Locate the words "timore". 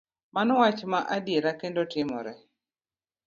1.93-2.33